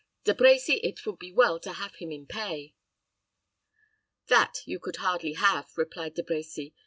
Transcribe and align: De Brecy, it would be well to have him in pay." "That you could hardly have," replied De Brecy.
De 0.23 0.33
Brecy, 0.33 0.79
it 0.81 1.05
would 1.05 1.19
be 1.19 1.31
well 1.31 1.59
to 1.59 1.73
have 1.73 1.93
him 1.97 2.11
in 2.11 2.25
pay." 2.25 2.73
"That 4.29 4.63
you 4.65 4.79
could 4.79 4.95
hardly 4.95 5.33
have," 5.33 5.77
replied 5.77 6.15
De 6.15 6.23
Brecy. 6.23 6.73